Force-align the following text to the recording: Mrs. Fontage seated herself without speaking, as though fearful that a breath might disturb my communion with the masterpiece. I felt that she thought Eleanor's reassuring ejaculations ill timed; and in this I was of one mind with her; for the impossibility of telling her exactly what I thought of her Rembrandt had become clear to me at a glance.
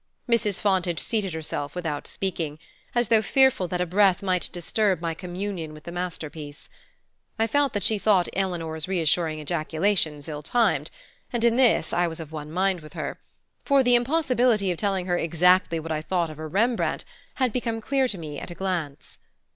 Mrs. 0.27 0.59
Fontage 0.59 0.99
seated 0.99 1.31
herself 1.35 1.75
without 1.75 2.07
speaking, 2.07 2.57
as 2.95 3.09
though 3.09 3.21
fearful 3.21 3.67
that 3.67 3.81
a 3.81 3.85
breath 3.85 4.23
might 4.23 4.49
disturb 4.51 4.99
my 4.99 5.13
communion 5.13 5.75
with 5.75 5.83
the 5.83 5.91
masterpiece. 5.91 6.69
I 7.37 7.45
felt 7.45 7.73
that 7.73 7.83
she 7.83 7.99
thought 7.99 8.27
Eleanor's 8.33 8.87
reassuring 8.87 9.37
ejaculations 9.37 10.27
ill 10.27 10.41
timed; 10.41 10.89
and 11.31 11.43
in 11.43 11.55
this 11.55 11.93
I 11.93 12.07
was 12.07 12.19
of 12.19 12.31
one 12.31 12.51
mind 12.51 12.81
with 12.81 12.93
her; 12.93 13.19
for 13.63 13.83
the 13.83 13.93
impossibility 13.93 14.71
of 14.71 14.79
telling 14.79 15.05
her 15.05 15.19
exactly 15.19 15.79
what 15.79 15.91
I 15.91 16.01
thought 16.01 16.31
of 16.31 16.37
her 16.37 16.47
Rembrandt 16.49 17.05
had 17.35 17.53
become 17.53 17.79
clear 17.79 18.07
to 18.07 18.17
me 18.17 18.39
at 18.39 18.49
a 18.49 18.55
glance. 18.55 19.19